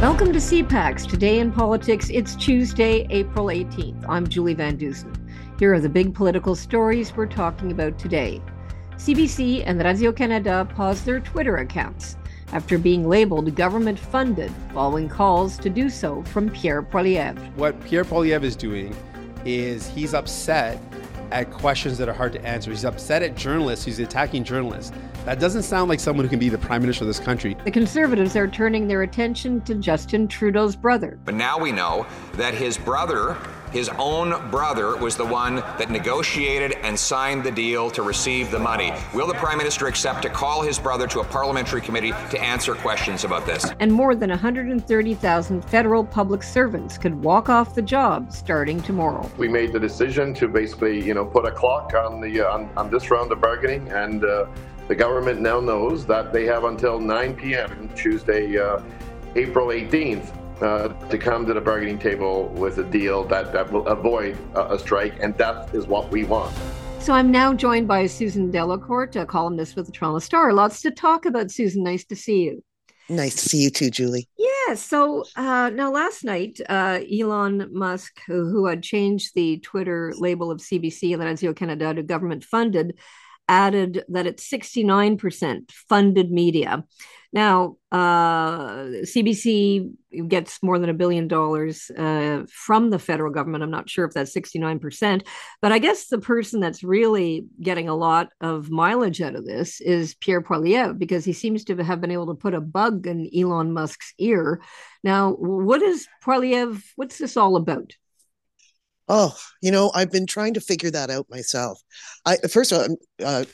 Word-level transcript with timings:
Welcome 0.00 0.32
to 0.32 0.38
CPAC. 0.38 1.06
Today 1.06 1.40
in 1.40 1.52
politics, 1.52 2.08
it's 2.08 2.34
Tuesday, 2.34 3.06
April 3.10 3.48
18th. 3.48 4.02
I'm 4.08 4.26
Julie 4.26 4.54
Van 4.54 4.78
Dusen. 4.78 5.12
Here 5.58 5.74
are 5.74 5.78
the 5.78 5.90
big 5.90 6.14
political 6.14 6.54
stories 6.54 7.14
we're 7.14 7.26
talking 7.26 7.70
about 7.70 7.98
today. 7.98 8.40
CBC 8.96 9.62
and 9.66 9.78
Radio 9.84 10.10
Canada 10.10 10.66
paused 10.74 11.04
their 11.04 11.20
Twitter 11.20 11.58
accounts 11.58 12.16
after 12.54 12.78
being 12.78 13.06
labeled 13.06 13.54
government 13.54 13.98
funded 13.98 14.50
following 14.72 15.06
calls 15.06 15.58
to 15.58 15.68
do 15.68 15.90
so 15.90 16.22
from 16.22 16.48
Pierre 16.48 16.82
Poilievre. 16.82 17.54
What 17.56 17.78
Pierre 17.84 18.06
Poilievre 18.06 18.44
is 18.44 18.56
doing 18.56 18.96
is 19.44 19.86
he's 19.88 20.14
upset 20.14 20.80
at 21.32 21.50
questions 21.50 21.98
that 21.98 22.08
are 22.08 22.12
hard 22.12 22.32
to 22.32 22.44
answer. 22.44 22.70
He's 22.70 22.84
upset 22.84 23.22
at 23.22 23.36
journalists, 23.36 23.84
he's 23.84 23.98
attacking 23.98 24.44
journalists. 24.44 24.92
That 25.24 25.38
doesn't 25.38 25.62
sound 25.62 25.88
like 25.88 26.00
someone 26.00 26.24
who 26.24 26.30
can 26.30 26.38
be 26.38 26.48
the 26.48 26.58
prime 26.58 26.80
minister 26.80 27.04
of 27.04 27.08
this 27.08 27.20
country. 27.20 27.56
The 27.64 27.70
Conservatives 27.70 28.36
are 28.36 28.48
turning 28.48 28.88
their 28.88 29.02
attention 29.02 29.60
to 29.62 29.74
Justin 29.74 30.26
Trudeau's 30.28 30.76
brother. 30.76 31.18
But 31.24 31.34
now 31.34 31.58
we 31.58 31.72
know 31.72 32.06
that 32.34 32.54
his 32.54 32.78
brother, 32.78 33.36
his 33.72 33.88
own 33.98 34.50
brother, 34.50 34.96
was 34.96 35.16
the 35.16 35.24
one 35.24 35.56
that 35.56 35.90
negotiated 35.90 36.72
and 36.82 36.98
signed 36.98 37.44
the 37.44 37.50
deal 37.50 37.90
to 37.90 38.02
receive 38.02 38.50
the 38.50 38.58
money. 38.58 38.92
Will 39.14 39.26
the 39.26 39.34
prime 39.34 39.58
minister 39.58 39.86
accept 39.86 40.22
to 40.22 40.30
call 40.30 40.62
his 40.62 40.78
brother 40.78 41.06
to 41.08 41.20
a 41.20 41.24
parliamentary 41.24 41.80
committee 41.80 42.12
to 42.30 42.40
answer 42.40 42.74
questions 42.74 43.24
about 43.24 43.46
this? 43.46 43.70
And 43.80 43.92
more 43.92 44.14
than 44.14 44.30
130,000 44.30 45.64
federal 45.64 46.04
public 46.04 46.42
servants 46.42 46.98
could 46.98 47.22
walk 47.22 47.48
off 47.48 47.74
the 47.74 47.82
job 47.82 48.32
starting 48.32 48.80
tomorrow. 48.82 49.30
We 49.36 49.48
made 49.48 49.72
the 49.72 49.80
decision 49.80 50.34
to 50.34 50.48
basically, 50.48 51.04
you 51.04 51.14
know, 51.14 51.24
put 51.24 51.46
a 51.46 51.52
clock 51.52 51.94
on 51.94 52.20
the 52.20 52.40
uh, 52.40 52.52
on, 52.52 52.70
on 52.76 52.90
this 52.90 53.10
round 53.10 53.32
of 53.32 53.40
bargaining 53.40 53.88
and. 53.88 54.24
Uh, 54.24 54.46
the 54.90 54.96
government 54.96 55.40
now 55.40 55.60
knows 55.60 56.04
that 56.06 56.32
they 56.32 56.44
have 56.46 56.64
until 56.64 56.98
9 56.98 57.36
p.m. 57.36 57.88
Tuesday, 57.94 58.58
uh, 58.58 58.80
April 59.36 59.68
18th, 59.68 60.34
uh, 60.62 60.88
to 61.08 61.18
come 61.18 61.46
to 61.46 61.54
the 61.54 61.60
bargaining 61.60 61.98
table 61.98 62.48
with 62.48 62.78
a 62.78 62.84
deal 62.84 63.24
that, 63.24 63.52
that 63.52 63.70
will 63.72 63.86
avoid 63.86 64.36
a, 64.54 64.74
a 64.74 64.78
strike, 64.78 65.14
and 65.20 65.36
that 65.38 65.74
is 65.74 65.86
what 65.86 66.10
we 66.10 66.24
want. 66.24 66.54
So 67.00 67.14
I'm 67.14 67.30
now 67.30 67.54
joined 67.54 67.88
by 67.88 68.06
Susan 68.06 68.50
Delacourt, 68.50 69.16
a 69.16 69.24
columnist 69.24 69.74
with 69.74 69.86
the 69.86 69.92
Toronto 69.92 70.18
Star. 70.18 70.52
Lots 70.52 70.82
to 70.82 70.90
talk 70.90 71.24
about, 71.24 71.50
Susan. 71.50 71.82
Nice 71.82 72.04
to 72.04 72.16
see 72.16 72.42
you. 72.42 72.62
Nice 73.08 73.34
to 73.36 73.48
see 73.48 73.58
you 73.58 73.70
too, 73.70 73.90
Julie. 73.90 74.28
Yeah. 74.38 74.74
So 74.74 75.24
uh, 75.34 75.70
now, 75.74 75.90
last 75.90 76.24
night, 76.24 76.60
uh, 76.68 77.00
Elon 77.10 77.68
Musk, 77.72 78.20
who, 78.26 78.48
who, 78.48 78.66
had 78.66 78.82
changed 78.82 79.34
the 79.34 79.58
Twitter 79.58 80.12
label 80.16 80.50
of 80.50 80.60
CBC 80.60 81.14
and 81.14 81.22
Radio 81.22 81.52
Canada 81.52 81.92
to 81.94 82.02
government 82.02 82.44
funded, 82.44 82.98
added 83.50 84.04
that 84.08 84.28
it's 84.28 84.48
69% 84.48 85.70
funded 85.72 86.30
media. 86.30 86.84
Now, 87.32 87.76
uh, 87.92 89.02
CBC 89.04 89.92
gets 90.28 90.62
more 90.62 90.78
than 90.78 90.90
a 90.90 90.94
billion 90.94 91.28
dollars 91.28 91.90
uh, 91.90 92.44
from 92.50 92.90
the 92.90 92.98
federal 92.98 93.32
government. 93.32 93.62
I'm 93.62 93.70
not 93.70 93.90
sure 93.90 94.04
if 94.04 94.14
that's 94.14 94.34
69%, 94.34 95.26
but 95.60 95.72
I 95.72 95.78
guess 95.78 96.06
the 96.06 96.18
person 96.18 96.60
that's 96.60 96.82
really 96.82 97.44
getting 97.60 97.88
a 97.88 97.94
lot 97.94 98.30
of 98.40 98.70
mileage 98.70 99.20
out 99.20 99.36
of 99.36 99.44
this 99.44 99.80
is 99.80 100.14
Pierre 100.14 100.42
Poilievre 100.42 100.98
because 100.98 101.24
he 101.24 101.32
seems 101.32 101.64
to 101.64 101.76
have 101.84 102.00
been 102.00 102.10
able 102.10 102.28
to 102.28 102.34
put 102.34 102.54
a 102.54 102.60
bug 102.60 103.06
in 103.06 103.30
Elon 103.36 103.72
Musk's 103.72 104.12
ear. 104.18 104.60
Now, 105.04 105.32
what 105.32 105.82
is 105.82 106.08
Poilievre? 106.24 106.82
What's 106.96 107.18
this 107.18 107.36
all 107.36 107.56
about? 107.56 107.94
Oh, 109.12 109.34
you 109.60 109.72
know, 109.72 109.90
I've 109.92 110.12
been 110.12 110.26
trying 110.26 110.54
to 110.54 110.60
figure 110.60 110.90
that 110.92 111.10
out 111.10 111.26
myself. 111.28 111.82
I 112.24 112.36
first 112.36 112.70
of 112.70 112.78
all, 112.78 112.96
uh, 113.26 113.44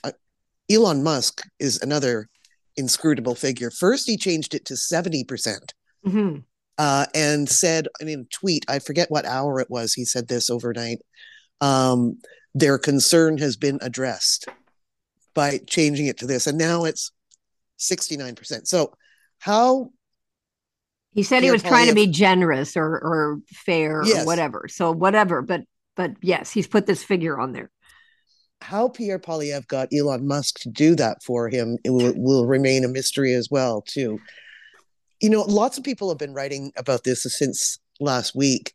Elon 0.71 1.03
Musk 1.03 1.43
is 1.59 1.81
another 1.81 2.29
inscrutable 2.77 3.35
figure. 3.35 3.71
First, 3.71 4.07
he 4.07 4.19
changed 4.19 4.55
it 4.55 4.67
to 4.67 4.77
seventy 4.77 5.25
percent, 5.25 5.73
mm-hmm. 6.07 6.41
uh, 6.77 7.07
and 7.15 7.49
said 7.49 7.89
in 8.01 8.09
a 8.11 8.25
tweet, 8.25 8.67
I 8.69 8.81
forget 8.81 9.11
what 9.11 9.25
hour 9.25 9.59
it 9.59 9.71
was. 9.71 9.95
He 9.95 10.05
said 10.05 10.29
this 10.29 10.51
overnight. 10.51 10.99
Um, 11.63 12.19
their 12.55 12.77
concern 12.77 13.39
has 13.39 13.57
been 13.57 13.79
addressed 13.81 14.47
by 15.35 15.61
changing 15.67 16.07
it 16.07 16.19
to 16.19 16.27
this, 16.27 16.47
and 16.47 16.59
now 16.59 16.85
it's 16.85 17.13
sixty 17.79 18.19
nine 18.19 18.35
percent. 18.35 18.69
So, 18.69 18.93
how 19.39 19.91
he 21.17 21.23
said 21.23 21.43
he 21.43 21.51
was 21.51 21.63
trying 21.63 21.89
to 21.89 21.95
be 21.95 22.07
generous 22.07 22.77
or 22.77 22.85
or 22.85 23.39
fair 23.49 24.03
yes. 24.05 24.23
or 24.23 24.27
whatever. 24.27 24.69
So 24.69 24.93
whatever, 24.93 25.41
but 25.41 25.63
but 25.97 26.13
yes, 26.21 26.51
he's 26.51 26.67
put 26.67 26.85
this 26.85 27.03
figure 27.03 27.41
on 27.41 27.53
there. 27.53 27.71
How 28.61 28.89
Pierre 28.89 29.19
Poilievre 29.19 29.67
got 29.67 29.89
Elon 29.95 30.29
Musk 30.29 30.59
to 30.61 30.69
do 30.69 30.95
that 30.97 31.23
for 31.23 31.49
him 31.49 31.79
will, 31.87 32.13
will 32.17 32.47
remain 32.47 32.85
a 32.85 32.89
mystery 32.89 33.33
as 33.33 33.49
well, 33.51 33.81
too. 33.81 34.19
You 35.23 35.31
know, 35.31 35.41
lots 35.43 35.79
of 35.79 35.85
people 35.85 36.11
have 36.11 36.19
been 36.19 36.35
writing 36.35 36.73
about 36.77 37.05
this 37.05 37.23
since 37.23 37.79
last 37.99 38.37
week 38.37 38.75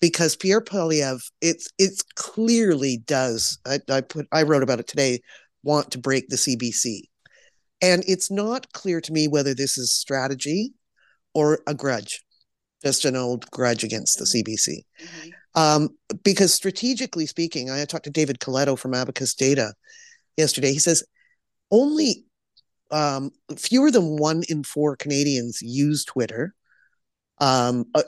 because 0.00 0.34
Pierre 0.34 0.60
Poilievre, 0.60 1.30
it's 1.40 1.68
it's 1.78 2.02
clearly 2.16 2.96
does. 3.06 3.56
I, 3.64 3.78
I 3.88 4.00
put 4.00 4.26
I 4.32 4.42
wrote 4.42 4.64
about 4.64 4.80
it 4.80 4.88
today. 4.88 5.20
Want 5.62 5.92
to 5.92 5.98
break 5.98 6.28
the 6.28 6.36
CBC, 6.36 7.02
and 7.80 8.02
it's 8.08 8.32
not 8.32 8.72
clear 8.72 9.00
to 9.00 9.12
me 9.12 9.28
whether 9.28 9.54
this 9.54 9.78
is 9.78 9.92
strategy 9.92 10.72
or 11.34 11.60
a 11.66 11.74
grudge, 11.74 12.22
just 12.84 13.04
an 13.04 13.16
old 13.16 13.50
grudge 13.50 13.84
against 13.84 14.18
the 14.18 14.24
CBC. 14.24 14.84
Mm-hmm. 15.00 15.28
Um, 15.54 15.88
because 16.22 16.54
strategically 16.54 17.26
speaking, 17.26 17.70
I 17.70 17.84
talked 17.84 18.04
to 18.04 18.10
David 18.10 18.38
Coletto 18.38 18.78
from 18.78 18.94
Abacus 18.94 19.34
Data 19.34 19.74
yesterday. 20.36 20.72
He 20.72 20.78
says 20.78 21.04
only 21.70 22.24
um, 22.90 23.30
fewer 23.56 23.90
than 23.90 24.16
one 24.16 24.42
in 24.48 24.62
four 24.62 24.96
Canadians 24.96 25.60
use 25.60 26.04
Twitter. 26.04 26.54
Um, 27.38 27.86
uh, 27.94 28.02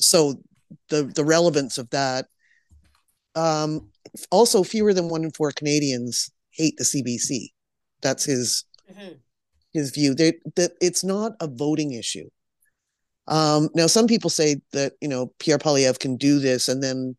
so 0.00 0.42
the 0.88 1.04
the 1.04 1.24
relevance 1.24 1.78
of 1.78 1.90
that. 1.90 2.26
Um, 3.34 3.90
also, 4.30 4.62
fewer 4.62 4.92
than 4.92 5.08
one 5.08 5.24
in 5.24 5.30
four 5.30 5.52
Canadians 5.52 6.30
hate 6.50 6.76
the 6.76 6.84
CBC. 6.84 7.48
That's 8.02 8.24
his 8.24 8.64
mm-hmm 8.90 9.14
his 9.72 9.90
view 9.90 10.14
that 10.14 10.34
that 10.56 10.72
it's 10.80 11.04
not 11.04 11.32
a 11.40 11.48
voting 11.48 11.92
issue. 11.92 12.28
Um, 13.28 13.68
now, 13.74 13.86
some 13.86 14.06
people 14.06 14.30
say 14.30 14.56
that 14.72 14.94
you 15.00 15.08
know 15.08 15.32
Pierre 15.38 15.58
Poilievre 15.58 15.98
can 15.98 16.16
do 16.16 16.38
this 16.38 16.68
and 16.68 16.82
then 16.82 17.16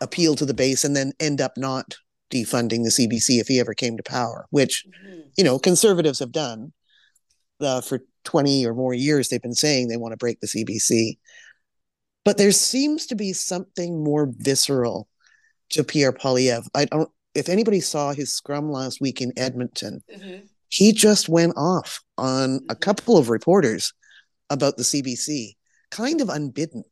appeal 0.00 0.34
to 0.36 0.46
the 0.46 0.54
base 0.54 0.84
and 0.84 0.94
then 0.94 1.12
end 1.18 1.40
up 1.40 1.52
not 1.56 1.96
defunding 2.30 2.84
the 2.84 2.90
CBC 2.90 3.40
if 3.40 3.48
he 3.48 3.58
ever 3.58 3.74
came 3.74 3.96
to 3.96 4.02
power, 4.02 4.46
which 4.50 4.84
mm-hmm. 4.86 5.20
you 5.36 5.44
know 5.44 5.58
conservatives 5.58 6.18
have 6.18 6.32
done 6.32 6.72
uh, 7.60 7.80
for 7.80 8.00
twenty 8.24 8.66
or 8.66 8.74
more 8.74 8.94
years. 8.94 9.28
They've 9.28 9.42
been 9.42 9.54
saying 9.54 9.88
they 9.88 9.96
want 9.96 10.12
to 10.12 10.18
break 10.18 10.40
the 10.40 10.46
CBC, 10.46 11.18
but 12.24 12.36
there 12.36 12.52
seems 12.52 13.06
to 13.06 13.14
be 13.14 13.32
something 13.32 14.02
more 14.02 14.30
visceral 14.36 15.08
to 15.70 15.84
Pierre 15.84 16.12
Poilievre. 16.12 16.68
I 16.74 16.86
don't. 16.86 17.10
If 17.34 17.48
anybody 17.48 17.80
saw 17.80 18.12
his 18.12 18.34
scrum 18.34 18.72
last 18.72 19.00
week 19.00 19.20
in 19.20 19.32
Edmonton, 19.36 20.02
mm-hmm 20.12 20.46
he 20.68 20.92
just 20.92 21.28
went 21.28 21.54
off 21.56 22.00
on 22.16 22.60
a 22.68 22.74
couple 22.74 23.16
of 23.16 23.30
reporters 23.30 23.92
about 24.50 24.76
the 24.76 24.82
CBC, 24.82 25.54
kind 25.90 26.20
of 26.20 26.28
unbidden. 26.28 26.84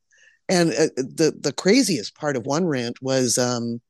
And 0.49 0.71
uh, 0.71 0.87
the 0.95 1.35
the 1.39 1.53
craziest 1.53 2.15
part 2.15 2.37
of 2.37 2.45
one 2.45 2.65
rant 2.65 3.01
was 3.01 3.37
um, 3.37 3.81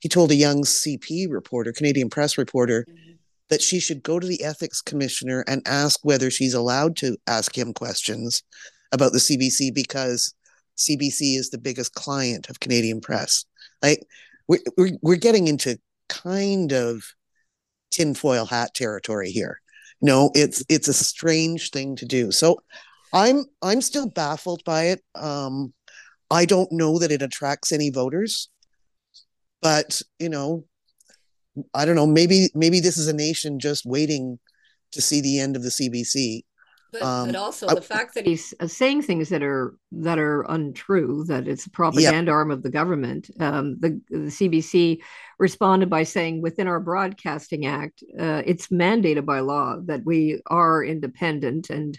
he 0.00 0.08
told 0.08 0.30
a 0.30 0.36
young 0.36 0.62
CP 0.62 1.26
reporter, 1.30 1.72
Canadian 1.72 2.10
Press 2.10 2.36
reporter, 2.36 2.84
mm-hmm. 2.88 3.12
that 3.48 3.62
she 3.62 3.80
should 3.80 4.02
go 4.02 4.18
to 4.18 4.26
the 4.26 4.42
ethics 4.42 4.82
commissioner 4.82 5.44
and 5.46 5.62
ask 5.66 6.00
whether 6.02 6.30
she's 6.30 6.54
allowed 6.54 6.96
to 6.96 7.16
ask 7.26 7.56
him 7.56 7.72
questions 7.72 8.42
about 8.92 9.12
the 9.12 9.18
CBC 9.18 9.72
because 9.74 10.34
CBC 10.76 11.38
is 11.38 11.50
the 11.50 11.58
biggest 11.58 11.94
client 11.94 12.48
of 12.48 12.60
Canadian 12.60 13.00
Press. 13.00 13.44
Like 13.82 14.02
we're 14.48 14.60
we're, 14.76 14.98
we're 15.02 15.16
getting 15.16 15.48
into 15.48 15.78
kind 16.08 16.72
of 16.72 17.04
tinfoil 17.96 18.44
hat 18.44 18.74
territory 18.74 19.30
here. 19.30 19.60
No, 20.02 20.30
it's 20.34 20.62
it's 20.68 20.88
a 20.88 20.92
strange 20.92 21.70
thing 21.70 21.96
to 21.96 22.04
do. 22.04 22.30
So 22.30 22.58
I'm 23.12 23.44
I'm 23.62 23.80
still 23.80 24.08
baffled 24.10 24.62
by 24.64 24.84
it. 24.88 25.02
Um, 25.14 25.72
I 26.30 26.44
don't 26.44 26.70
know 26.70 26.98
that 26.98 27.10
it 27.10 27.22
attracts 27.22 27.72
any 27.72 27.88
voters, 27.88 28.50
but 29.62 30.02
you 30.18 30.28
know, 30.28 30.64
I 31.72 31.86
don't 31.86 31.96
know. 31.96 32.06
Maybe 32.06 32.48
maybe 32.54 32.80
this 32.80 32.98
is 32.98 33.08
a 33.08 33.14
nation 33.14 33.58
just 33.58 33.86
waiting 33.86 34.38
to 34.92 35.00
see 35.00 35.22
the 35.22 35.40
end 35.40 35.56
of 35.56 35.62
the 35.62 35.70
CBC 35.70 36.42
but, 36.92 37.02
um, 37.02 37.28
but 37.28 37.36
also 37.36 37.66
I, 37.66 37.74
the 37.74 37.80
fact 37.80 38.14
that 38.14 38.26
he's 38.26 38.54
uh, 38.60 38.66
saying 38.66 39.02
things 39.02 39.28
that 39.30 39.42
are 39.42 39.76
that 39.92 40.18
are 40.18 40.42
untrue, 40.42 41.24
that 41.24 41.48
it's 41.48 41.66
a 41.66 41.70
propaganda 41.70 42.30
arm 42.32 42.50
of 42.50 42.62
the 42.62 42.70
government. 42.70 43.30
Um, 43.40 43.78
the, 43.80 44.00
the, 44.08 44.18
CBC 44.18 45.00
responded 45.38 45.90
by 45.90 46.04
saying, 46.04 46.42
within 46.42 46.68
our 46.68 46.80
Broadcasting 46.80 47.66
Act, 47.66 48.02
uh, 48.18 48.42
it's 48.46 48.68
mandated 48.68 49.24
by 49.24 49.40
law 49.40 49.76
that 49.84 50.04
we 50.04 50.40
are 50.46 50.84
independent. 50.84 51.70
And 51.70 51.98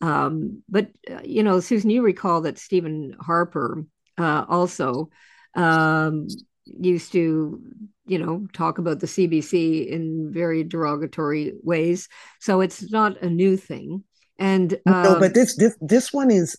um, 0.00 0.62
but 0.68 0.88
uh, 1.10 1.20
you 1.24 1.42
know, 1.42 1.60
Susan, 1.60 1.90
you 1.90 2.02
recall 2.02 2.40
that 2.42 2.58
Stephen 2.58 3.14
Harper 3.20 3.84
uh, 4.18 4.44
also 4.48 5.10
um, 5.54 6.26
used 6.64 7.12
to 7.12 7.60
you 8.06 8.18
know 8.18 8.46
talk 8.52 8.78
about 8.78 9.00
the 9.00 9.06
CBC 9.06 9.88
in 9.88 10.32
very 10.32 10.64
derogatory 10.64 11.52
ways. 11.62 12.08
So 12.40 12.60
it's 12.60 12.90
not 12.90 13.22
a 13.22 13.28
new 13.28 13.56
thing. 13.56 14.04
And 14.42 14.74
um, 14.86 15.02
no, 15.04 15.20
but 15.20 15.34
this 15.34 15.56
this 15.56 15.76
this 15.80 16.12
one 16.12 16.30
is 16.30 16.58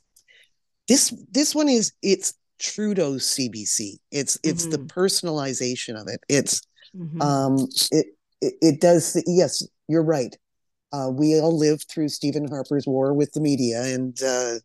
this 0.88 1.13
this 1.30 1.53
one 1.53 1.68
is 1.68 1.91
it's 2.01 2.33
Trudeau's 2.57 3.25
CBC. 3.25 3.97
It's 4.09 4.39
it's 4.41 4.63
mm-hmm. 4.63 4.71
the 4.71 4.77
personalization 4.94 6.00
of 6.00 6.07
it. 6.07 6.21
It's 6.30 6.62
mm-hmm. 6.95 7.21
um 7.21 7.68
it, 7.91 8.07
it, 8.41 8.53
it 8.62 8.81
does 8.81 9.21
yes, 9.27 9.68
you're 9.89 10.03
right. 10.03 10.33
Uh, 10.94 11.09
we 11.09 11.38
all 11.38 11.57
lived 11.57 11.88
through 11.89 12.07
Stephen 12.07 12.47
Harper's 12.47 12.88
war 12.88 13.13
with 13.13 13.33
the 13.33 13.41
media 13.41 13.81
and 13.81 14.18
uh, 14.24 14.56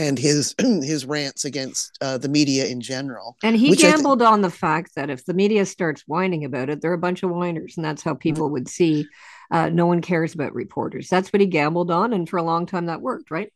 and 0.00 0.18
his 0.18 0.54
his 0.58 1.04
rants 1.04 1.44
against 1.44 1.96
uh, 2.00 2.18
the 2.18 2.28
media 2.28 2.66
in 2.66 2.80
general. 2.80 3.36
And 3.42 3.56
he 3.56 3.76
gambled 3.76 4.20
th- 4.20 4.28
on 4.28 4.40
the 4.40 4.50
fact 4.50 4.94
that 4.96 5.10
if 5.10 5.24
the 5.26 5.34
media 5.34 5.66
starts 5.66 6.02
whining 6.06 6.44
about 6.44 6.70
it, 6.70 6.80
they're 6.80 6.92
a 6.94 6.98
bunch 6.98 7.22
of 7.22 7.30
whiners, 7.30 7.74
and 7.76 7.84
that's 7.84 8.02
how 8.02 8.14
people 8.14 8.46
mm-hmm. 8.46 8.54
would 8.54 8.68
see. 8.68 9.06
Uh, 9.50 9.68
no 9.68 9.86
one 9.86 10.00
cares 10.00 10.32
about 10.32 10.54
reporters. 10.54 11.08
That's 11.08 11.32
what 11.32 11.40
he 11.40 11.46
gambled 11.46 11.90
on, 11.90 12.12
and 12.12 12.28
for 12.28 12.38
a 12.38 12.42
long 12.42 12.66
time 12.66 12.86
that 12.86 13.02
worked, 13.02 13.30
right? 13.30 13.52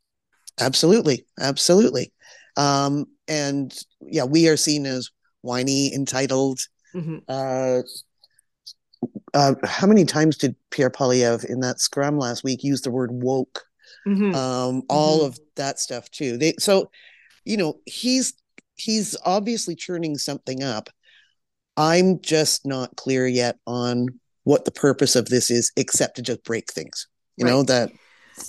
Absolutely, 0.61 1.25
absolutely. 1.41 2.13
Um, 2.57 3.07
and 3.27 3.77
yeah, 4.01 4.25
we 4.25 4.49
are 4.49 4.57
seen 4.57 4.87
as 4.87 5.11
whiny, 5.41 5.95
entitled. 5.95 6.61
Mm-hmm. 6.95 7.19
Uh, 7.29 7.83
uh, 9.33 9.55
how 9.65 9.87
many 9.87 10.05
times 10.05 10.37
did 10.37 10.57
Pierre 10.71 10.91
Poilievre 10.91 11.45
in 11.45 11.61
that 11.61 11.81
scrum 11.81 12.19
last 12.19 12.45
week 12.45 12.63
use 12.63 12.83
the 12.83 12.91
word 12.91 13.11
woke? 13.13 13.65
Mm-hmm. 14.07 14.35
um, 14.35 14.83
all 14.89 15.19
mm-hmm. 15.19 15.27
of 15.27 15.41
that 15.57 15.79
stuff 15.79 16.11
too. 16.11 16.37
They 16.37 16.55
so, 16.59 16.91
you 17.45 17.57
know, 17.57 17.81
he's 17.87 18.35
he's 18.77 19.17
obviously 19.25 19.75
churning 19.75 20.17
something 20.17 20.63
up. 20.63 20.91
I'm 21.77 22.21
just 22.21 22.67
not 22.67 22.97
clear 22.97 23.27
yet 23.27 23.59
on 23.67 24.09
what 24.45 24.65
the 24.65 24.71
purpose 24.71 25.17
of 25.17 25.27
this 25.27 25.51
is, 25.51 25.73
except 25.77 26.17
to 26.17 26.23
just 26.23 26.45
break 26.45 26.73
things. 26.73 27.09
You 27.37 27.47
right. 27.47 27.51
know 27.51 27.63
that. 27.65 27.91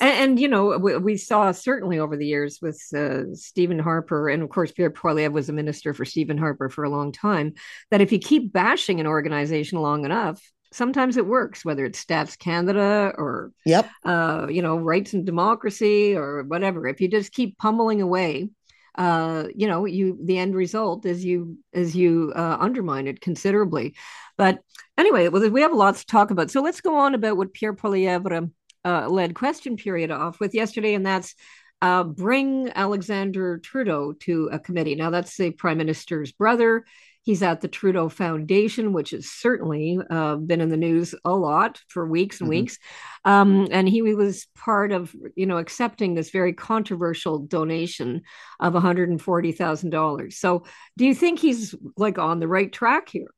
And, 0.01 0.11
and, 0.11 0.39
you 0.39 0.47
know, 0.47 0.77
we, 0.77 0.97
we, 0.97 1.17
saw 1.17 1.51
certainly 1.51 1.99
over 1.99 2.17
the 2.17 2.25
years 2.25 2.59
with 2.59 2.81
uh, 2.95 3.33
Stephen 3.33 3.77
Harper, 3.77 4.29
and 4.29 4.41
of 4.41 4.49
course, 4.49 4.71
Pierre 4.71 4.89
Poilievre 4.89 5.31
was 5.31 5.47
a 5.47 5.53
minister 5.53 5.93
for 5.93 6.05
Stephen 6.05 6.39
Harper 6.39 6.69
for 6.69 6.83
a 6.83 6.89
long 6.89 7.11
time, 7.11 7.53
that 7.91 8.01
if 8.01 8.11
you 8.11 8.17
keep 8.17 8.51
bashing 8.51 8.99
an 8.99 9.05
organization 9.05 9.79
long 9.79 10.03
enough, 10.03 10.41
sometimes 10.75 11.17
it 11.17 11.25
works, 11.25 11.63
whether 11.63 11.85
it's 11.85 12.03
Stats 12.03 12.37
Canada 12.37 13.13
or 13.17 13.51
yep, 13.65 13.89
uh, 14.03 14.47
you 14.49 14.61
know, 14.61 14.77
rights 14.77 15.13
and 15.13 15.25
democracy 15.25 16.15
or 16.15 16.43
whatever. 16.43 16.87
If 16.87 17.01
you 17.01 17.07
just 17.07 17.31
keep 17.31 17.57
pummeling 17.57 18.01
away, 18.01 18.49
uh, 18.97 19.45
you 19.55 19.67
know, 19.67 19.85
you 19.85 20.17
the 20.23 20.37
end 20.37 20.55
result 20.55 21.05
is 21.05 21.23
you 21.23 21.57
as 21.73 21.95
you 21.95 22.33
uh, 22.35 22.57
undermine 22.59 23.07
it 23.07 23.21
considerably. 23.21 23.95
But 24.37 24.59
anyway, 24.97 25.29
well, 25.29 25.49
we 25.49 25.61
have 25.61 25.73
lots 25.73 26.01
to 26.01 26.05
talk 26.07 26.31
about. 26.31 26.51
So 26.51 26.61
let's 26.61 26.81
go 26.81 26.97
on 26.97 27.15
about 27.15 27.37
what 27.37 27.53
Pierre 27.53 27.73
Poilievre 27.73 28.51
uh, 28.83 29.07
led 29.09 29.33
question 29.33 29.77
period 29.77 30.11
off 30.11 30.39
with 30.39 30.53
yesterday, 30.53 30.93
and 30.93 31.05
that's 31.05 31.35
uh, 31.81 32.03
bring 32.03 32.71
Alexander 32.73 33.59
Trudeau 33.59 34.13
to 34.13 34.49
a 34.51 34.59
committee. 34.59 34.95
Now, 34.95 35.09
that's 35.09 35.37
the 35.37 35.51
prime 35.51 35.77
minister's 35.77 36.31
brother. 36.31 36.85
He's 37.25 37.41
at 37.41 37.61
the 37.61 37.67
Trudeau 37.67 38.07
Foundation, 38.07 38.93
which 38.93 39.09
has 39.09 39.25
certainly 39.25 39.97
uh, 40.11 40.35
been 40.35 40.61
in 40.61 40.69
the 40.69 40.77
news 40.77 41.15
a 41.25 41.31
lot 41.31 41.81
for 41.87 42.05
weeks 42.05 42.39
and 42.39 42.45
mm-hmm. 42.45 42.61
weeks. 42.61 42.77
Um, 43.25 43.67
and 43.71 43.89
he 43.89 44.03
was 44.03 44.45
part 44.55 44.91
of, 44.91 45.13
you 45.35 45.47
know, 45.47 45.57
accepting 45.57 46.13
this 46.13 46.29
very 46.29 46.53
controversial 46.53 47.39
donation 47.39 48.21
of 48.59 48.73
$140,000. 48.73 50.33
So, 50.33 50.65
do 50.97 51.05
you 51.05 51.15
think 51.15 51.39
he's 51.39 51.73
like 51.97 52.19
on 52.19 52.39
the 52.39 52.47
right 52.47 52.71
track 52.71 53.09
here? 53.09 53.31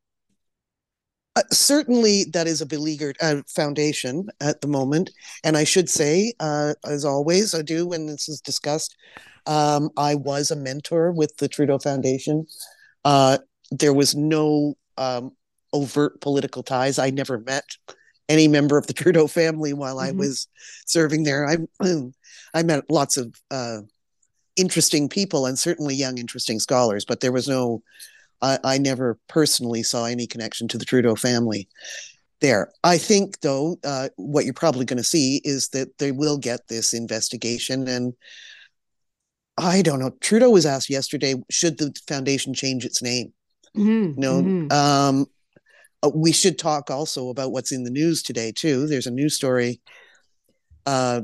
Uh, 1.37 1.43
certainly, 1.53 2.25
that 2.33 2.45
is 2.45 2.59
a 2.59 2.65
beleaguered 2.65 3.15
uh, 3.21 3.41
foundation 3.47 4.27
at 4.41 4.59
the 4.59 4.67
moment. 4.67 5.11
And 5.45 5.55
I 5.55 5.63
should 5.63 5.89
say, 5.89 6.33
uh, 6.41 6.73
as 6.85 7.05
always, 7.05 7.55
I 7.55 7.61
do 7.61 7.87
when 7.87 8.07
this 8.07 8.27
is 8.27 8.41
discussed, 8.41 8.97
um, 9.45 9.91
I 9.95 10.15
was 10.15 10.51
a 10.51 10.57
mentor 10.57 11.13
with 11.13 11.37
the 11.37 11.47
Trudeau 11.47 11.79
Foundation. 11.79 12.47
There 13.71 13.93
was 13.93 14.15
no 14.15 14.75
um, 14.97 15.31
overt 15.73 16.21
political 16.21 16.63
ties. 16.63 16.99
I 16.99 17.09
never 17.09 17.39
met 17.39 17.65
any 18.29 18.47
member 18.47 18.77
of 18.77 18.87
the 18.87 18.93
Trudeau 18.93 19.27
family 19.27 19.73
while 19.73 19.97
mm-hmm. 19.97 20.17
I 20.17 20.19
was 20.19 20.47
serving 20.85 21.23
there. 21.23 21.47
I 21.47 21.57
I 22.53 22.63
met 22.63 22.89
lots 22.89 23.17
of 23.17 23.35
uh, 23.51 23.79
interesting 24.55 25.09
people 25.09 25.45
and 25.45 25.57
certainly 25.57 25.95
young, 25.95 26.17
interesting 26.17 26.59
scholars, 26.59 27.05
but 27.05 27.21
there 27.21 27.31
was 27.31 27.47
no. 27.47 27.83
I, 28.39 28.59
I 28.63 28.77
never 28.77 29.17
personally 29.27 29.81
saw 29.81 30.05
any 30.05 30.27
connection 30.27 30.67
to 30.67 30.77
the 30.77 30.85
Trudeau 30.85 31.15
family 31.15 31.67
there. 32.39 32.71
I 32.83 32.99
think, 32.99 33.39
though, 33.41 33.77
uh, 33.83 34.09
what 34.15 34.45
you're 34.45 34.53
probably 34.53 34.85
going 34.85 34.97
to 34.97 35.03
see 35.03 35.41
is 35.43 35.69
that 35.69 35.97
they 35.97 36.11
will 36.11 36.37
get 36.37 36.67
this 36.67 36.93
investigation. 36.93 37.87
And 37.87 38.13
I 39.57 39.81
don't 39.81 39.99
know. 39.99 40.11
Trudeau 40.21 40.51
was 40.51 40.67
asked 40.67 40.89
yesterday 40.89 41.35
should 41.49 41.79
the 41.79 41.95
foundation 42.07 42.53
change 42.53 42.85
its 42.85 43.01
name? 43.01 43.33
Mm-hmm. 43.77 44.13
You 44.13 44.15
know, 44.17 44.41
mm-hmm. 44.41 44.71
um, 44.71 45.25
uh, 46.03 46.11
we 46.13 46.31
should 46.31 46.57
talk 46.57 46.91
also 46.91 47.29
about 47.29 47.51
what's 47.51 47.71
in 47.71 47.83
the 47.83 47.89
news 47.89 48.23
today 48.23 48.51
too. 48.51 48.87
There's 48.87 49.07
a 49.07 49.11
news 49.11 49.35
story. 49.35 49.81
Uh, 50.85 51.21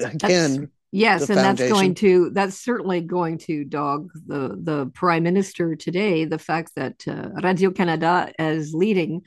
again, 0.00 0.60
that's, 0.60 0.72
yes, 0.92 1.30
and 1.30 1.38
that's 1.38 1.60
going 1.68 1.94
to 1.96 2.30
that's 2.30 2.60
certainly 2.60 3.00
going 3.00 3.38
to 3.38 3.64
dog 3.64 4.08
the 4.26 4.58
the 4.60 4.90
prime 4.94 5.22
minister 5.22 5.76
today. 5.76 6.24
The 6.24 6.38
fact 6.38 6.72
that 6.76 7.06
uh, 7.06 7.30
Radio 7.42 7.70
Canada 7.70 8.32
is 8.38 8.74
leading 8.74 9.22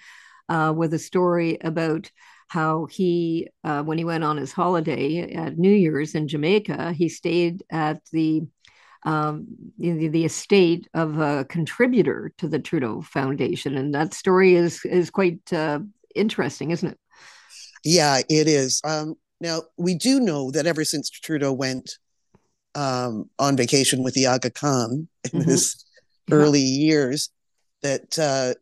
uh, 0.50 0.74
with 0.76 0.94
a 0.94 1.00
story 1.00 1.58
about 1.62 2.12
how 2.52 2.86
he, 2.88 3.48
uh, 3.64 3.82
when 3.82 3.98
he 3.98 4.04
went 4.04 4.26
on 4.26 4.36
his 4.36 4.52
holiday 4.52 5.22
at 5.34 5.58
New 5.58 5.72
Year's 5.72 6.16
in 6.16 6.28
Jamaica, 6.28 6.92
he 6.92 7.08
stayed 7.08 7.64
at 7.72 8.02
the 8.12 8.42
um, 9.04 9.48
the, 9.78 10.08
the, 10.08 10.26
estate 10.26 10.88
of 10.94 11.20
a 11.20 11.46
contributor 11.46 12.32
to 12.38 12.48
the 12.48 12.60
Trudeau 12.60 13.02
Foundation, 13.02 13.76
and 13.76 13.94
that 13.96 14.14
story 14.14 14.56
is 14.56 14.86
is 14.86 15.10
quite 15.10 15.52
uh, 15.52 15.80
interesting, 16.16 16.72
isn't 16.72 16.90
it? 16.90 17.00
Yeah, 17.84 18.20
it 18.30 18.48
is. 18.48 18.82
Um, 18.84 19.16
now 19.40 19.64
we 19.78 19.96
do 19.96 20.20
know 20.20 20.52
that 20.52 20.68
ever 20.68 20.86
since 20.86 21.10
Trudeau 21.10 21.52
went 21.52 21.98
um, 22.76 23.30
on 23.40 23.58
vacation 23.58 24.04
with 24.04 24.14
the 24.14 24.28
Aga 24.28 24.52
Khan 24.52 25.08
in 25.34 25.40
mm-hmm. 25.40 25.50
his 25.50 25.84
yeah. 26.28 26.36
early 26.36 26.62
years, 26.62 27.30
that 27.82 28.20
uh, 28.20 28.54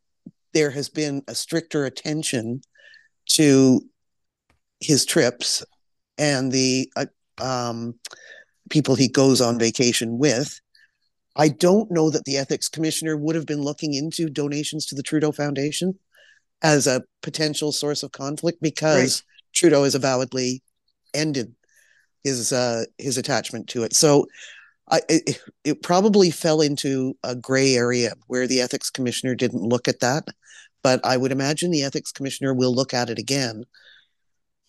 there 0.53 0.71
has 0.71 0.89
been 0.89 1.23
a 1.27 1.35
stricter 1.35 1.85
attention 1.85 2.61
to 3.31 3.81
his 4.79 5.05
trips 5.05 5.63
and 6.17 6.51
the 6.51 6.91
uh, 6.95 7.05
um, 7.41 7.95
people 8.69 8.95
he 8.95 9.07
goes 9.07 9.41
on 9.41 9.59
vacation 9.59 10.17
with. 10.17 10.59
I 11.35 11.49
don't 11.49 11.91
know 11.91 12.09
that 12.09 12.25
the 12.25 12.37
ethics 12.37 12.67
commissioner 12.67 13.15
would 13.15 13.35
have 13.35 13.45
been 13.45 13.61
looking 13.61 13.93
into 13.93 14.29
donations 14.29 14.85
to 14.87 14.95
the 14.95 15.03
Trudeau 15.03 15.31
Foundation 15.31 15.97
as 16.61 16.87
a 16.87 17.03
potential 17.21 17.71
source 17.71 18.03
of 18.03 18.11
conflict 18.11 18.61
because 18.61 19.23
right. 19.23 19.53
Trudeau 19.53 19.83
has 19.83 19.95
avowedly 19.95 20.61
ended 21.13 21.55
his 22.23 22.51
uh, 22.51 22.83
his 22.97 23.17
attachment 23.17 23.67
to 23.69 23.83
it. 23.83 23.95
So 23.95 24.27
I, 24.89 25.01
it, 25.07 25.41
it 25.63 25.83
probably 25.83 26.31
fell 26.31 26.61
into 26.61 27.15
a 27.23 27.35
gray 27.35 27.75
area 27.75 28.13
where 28.27 28.47
the 28.47 28.61
ethics 28.61 28.89
commissioner 28.89 29.35
didn't 29.35 29.61
look 29.61 29.87
at 29.87 29.99
that, 29.99 30.27
but 30.83 30.99
I 31.05 31.15
would 31.17 31.31
imagine 31.31 31.71
the 31.71 31.83
ethics 31.83 32.11
commissioner 32.11 32.53
will 32.53 32.73
look 32.73 32.93
at 32.93 33.09
it 33.09 33.19
again. 33.19 33.65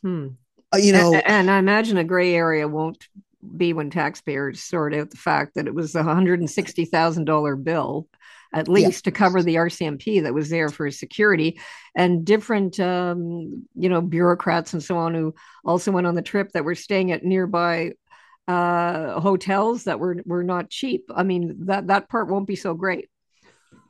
Hmm. 0.02 0.28
Uh, 0.72 0.78
you 0.78 0.92
know, 0.92 1.14
and, 1.14 1.26
and 1.26 1.50
I 1.50 1.58
imagine 1.58 1.98
a 1.98 2.04
gray 2.04 2.34
area 2.34 2.68
won't 2.68 3.08
be 3.56 3.72
when 3.72 3.90
taxpayers 3.90 4.62
sort 4.62 4.94
out 4.94 5.10
the 5.10 5.16
fact 5.16 5.54
that 5.54 5.66
it 5.66 5.74
was 5.74 5.94
a 5.94 6.02
hundred 6.02 6.40
and 6.40 6.50
sixty 6.50 6.84
thousand 6.84 7.24
dollar 7.24 7.56
bill 7.56 8.06
at 8.52 8.68
least 8.68 9.06
yeah. 9.06 9.10
to 9.10 9.16
cover 9.16 9.42
the 9.42 9.54
RCMP 9.56 10.22
that 10.22 10.34
was 10.34 10.50
there 10.50 10.68
for 10.68 10.90
security 10.90 11.60
and 11.94 12.24
different 12.24 12.80
um, 12.80 13.66
you 13.74 13.88
know 13.88 14.00
bureaucrats 14.00 14.72
and 14.72 14.82
so 14.82 14.96
on 14.96 15.14
who 15.14 15.34
also 15.64 15.92
went 15.92 16.06
on 16.06 16.14
the 16.14 16.22
trip 16.22 16.50
that 16.52 16.64
were 16.64 16.74
staying 16.74 17.12
at 17.12 17.24
nearby 17.24 17.92
uh, 18.48 19.20
hotels 19.20 19.84
that 19.84 20.00
were 20.00 20.16
were 20.26 20.44
not 20.44 20.70
cheap. 20.70 21.04
I 21.14 21.22
mean 21.22 21.66
that 21.66 21.86
that 21.86 22.08
part 22.08 22.28
won't 22.28 22.46
be 22.46 22.56
so 22.56 22.74
great. 22.74 23.08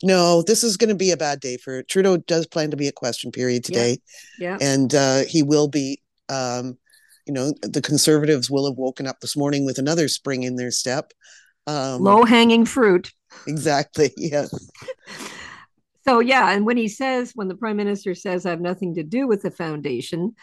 No, 0.02 0.42
this 0.42 0.64
is 0.64 0.76
going 0.76 0.88
to 0.88 0.94
be 0.94 1.10
a 1.10 1.16
bad 1.16 1.40
day 1.40 1.56
for 1.56 1.82
Trudeau. 1.82 2.16
Does 2.18 2.46
plan 2.46 2.70
to 2.70 2.76
be 2.76 2.88
a 2.88 2.92
question 2.92 3.32
period 3.32 3.64
today, 3.64 3.98
yeah, 4.38 4.58
yeah. 4.60 4.68
and 4.74 4.94
uh, 4.94 5.20
he 5.28 5.42
will 5.42 5.68
be 5.68 6.02
um, 6.28 6.78
you 7.30 7.34
know 7.34 7.52
the 7.62 7.80
conservatives 7.80 8.50
will 8.50 8.66
have 8.66 8.76
woken 8.76 9.06
up 9.06 9.20
this 9.20 9.36
morning 9.36 9.64
with 9.64 9.78
another 9.78 10.08
spring 10.08 10.42
in 10.42 10.56
their 10.56 10.72
step 10.72 11.12
um, 11.68 12.02
low 12.02 12.24
hanging 12.24 12.64
fruit. 12.64 13.12
Exactly 13.46 14.10
yes 14.16 14.52
so 16.04 16.18
yeah 16.18 16.50
and 16.50 16.66
when 16.66 16.76
he 16.76 16.88
says 16.88 17.30
when 17.36 17.46
the 17.46 17.54
prime 17.54 17.76
minister 17.76 18.16
says 18.16 18.44
i 18.44 18.50
have 18.50 18.60
nothing 18.60 18.96
to 18.96 19.04
do 19.04 19.28
with 19.28 19.42
the 19.42 19.50
foundation 19.52 20.34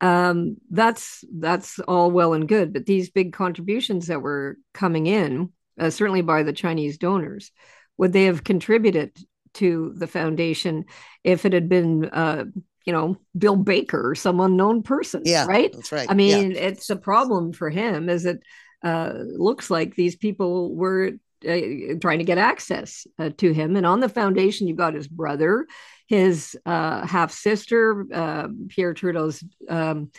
um, 0.00 0.58
that's 0.70 1.24
that's 1.38 1.80
all 1.80 2.12
well 2.12 2.32
and 2.32 2.46
good 2.46 2.72
but 2.72 2.86
these 2.86 3.10
big 3.10 3.32
contributions 3.32 4.06
that 4.06 4.22
were 4.22 4.56
coming 4.72 5.08
in 5.08 5.50
uh, 5.80 5.90
certainly 5.90 6.22
by 6.22 6.44
the 6.44 6.52
chinese 6.52 6.96
donors 6.96 7.50
would 7.96 8.12
they 8.12 8.26
have 8.26 8.44
contributed 8.44 9.10
to 9.54 9.92
the 9.96 10.06
foundation 10.06 10.84
if 11.24 11.44
it 11.44 11.52
had 11.52 11.68
been 11.68 12.04
uh, 12.10 12.44
you 12.86 12.92
know 12.92 13.16
Bill 13.36 13.56
Baker 13.56 14.10
or 14.10 14.14
some 14.14 14.40
unknown 14.40 14.82
person. 14.82 15.22
Yeah, 15.24 15.46
right. 15.46 15.72
That's 15.72 15.92
right. 15.92 16.06
I 16.08 16.14
mean, 16.14 16.52
yeah. 16.52 16.58
it's 16.58 16.88
a 16.88 16.96
problem 16.96 17.52
for 17.52 17.68
him. 17.68 18.08
Is 18.08 18.24
it 18.24 18.40
uh, 18.82 19.12
looks 19.16 19.68
like 19.68 19.94
these 19.94 20.16
people 20.16 20.74
were 20.74 21.12
uh, 21.46 21.58
trying 22.00 22.20
to 22.20 22.24
get 22.24 22.38
access 22.38 23.06
uh, 23.18 23.30
to 23.38 23.52
him, 23.52 23.76
and 23.76 23.84
on 23.84 24.00
the 24.00 24.08
foundation 24.08 24.68
you've 24.68 24.78
got 24.78 24.94
his 24.94 25.08
brother, 25.08 25.66
his 26.06 26.56
uh, 26.64 27.06
half 27.06 27.32
sister, 27.32 28.06
uh, 28.14 28.48
Pierre 28.68 28.94
Trudeau's. 28.94 29.44
Um, 29.68 30.10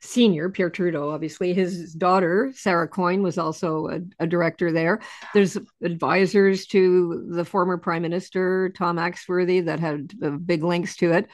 senior, 0.00 0.50
Pierre 0.50 0.68
Trudeau, 0.68 1.10
obviously. 1.10 1.54
His 1.54 1.94
daughter, 1.94 2.52
Sarah 2.54 2.86
Coyne, 2.86 3.22
was 3.22 3.38
also 3.38 3.88
a, 3.88 4.00
a, 4.22 4.26
director 4.26 4.70
there. 4.70 5.00
There's 5.32 5.56
advisors 5.82 6.66
to 6.66 7.26
the 7.30 7.44
former 7.44 7.78
prime 7.78 8.02
minister, 8.02 8.68
Tom 8.76 8.98
Axworthy, 8.98 9.64
that 9.64 9.80
had 9.80 10.12
uh, 10.22 10.30
big 10.32 10.62
links 10.62 10.96
to 10.96 11.12
it. 11.12 11.30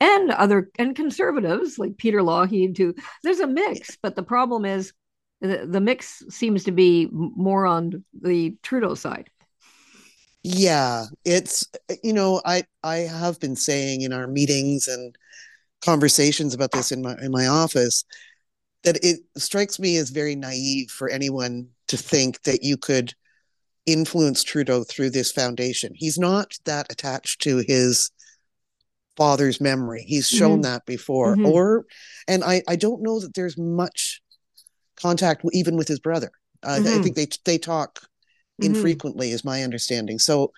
And 0.00 0.30
other 0.30 0.70
and 0.78 0.94
conservatives 0.94 1.78
like 1.78 1.96
Peter 1.96 2.20
Lougheed 2.20 2.76
too. 2.76 2.94
There's 3.22 3.40
a 3.40 3.46
mix, 3.46 3.96
but 4.02 4.16
the 4.16 4.22
problem 4.22 4.64
is 4.64 4.92
the, 5.40 5.66
the 5.66 5.80
mix 5.80 6.22
seems 6.28 6.64
to 6.64 6.72
be 6.72 7.08
more 7.12 7.64
on 7.64 8.04
the 8.20 8.56
Trudeau 8.62 8.94
side. 8.94 9.30
Yeah, 10.42 11.06
it's 11.24 11.66
you 12.02 12.12
know 12.12 12.42
I 12.44 12.64
I 12.82 12.96
have 12.96 13.40
been 13.40 13.56
saying 13.56 14.02
in 14.02 14.12
our 14.12 14.26
meetings 14.26 14.88
and 14.88 15.16
conversations 15.80 16.54
about 16.54 16.72
this 16.72 16.92
in 16.92 17.02
my 17.02 17.16
in 17.22 17.30
my 17.30 17.46
office 17.46 18.04
that 18.84 19.02
it 19.02 19.20
strikes 19.36 19.78
me 19.78 19.96
as 19.96 20.10
very 20.10 20.36
naive 20.36 20.90
for 20.90 21.08
anyone 21.08 21.68
to 21.88 21.96
think 21.96 22.42
that 22.42 22.62
you 22.62 22.76
could 22.76 23.14
influence 23.86 24.42
Trudeau 24.42 24.84
through 24.84 25.10
this 25.10 25.32
foundation. 25.32 25.92
He's 25.94 26.18
not 26.18 26.58
that 26.64 26.90
attached 26.90 27.42
to 27.42 27.62
his 27.66 28.10
father's 29.16 29.60
memory. 29.60 30.04
He's 30.06 30.28
shown 30.28 30.62
mm-hmm. 30.62 30.62
that 30.62 30.86
before. 30.86 31.36
Mm-hmm. 31.36 31.46
Or 31.46 31.86
and 32.28 32.44
I 32.44 32.62
I 32.68 32.76
don't 32.76 33.02
know 33.02 33.20
that 33.20 33.34
there's 33.34 33.58
much 33.58 34.20
contact 34.96 35.44
even 35.52 35.76
with 35.76 35.88
his 35.88 36.00
brother. 36.00 36.30
Uh, 36.62 36.78
mm-hmm. 36.78 37.00
I 37.00 37.02
think 37.02 37.16
they 37.16 37.28
they 37.44 37.58
talk 37.58 38.00
mm-hmm. 38.00 38.74
infrequently 38.74 39.30
is 39.30 39.44
my 39.44 39.62
understanding. 39.62 40.18
So 40.18 40.52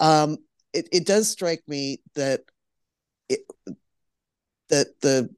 um 0.00 0.38
it, 0.72 0.88
it 0.92 1.06
does 1.06 1.28
strike 1.28 1.62
me 1.66 2.00
that 2.14 2.42
it, 3.28 3.40
that 4.68 5.00
the 5.00 5.30